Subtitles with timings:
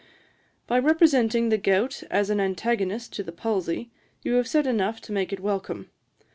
[0.65, 3.91] 'By representing the gout as an antagonist to the palsy,
[4.23, 5.91] you have said enough to make it welcome.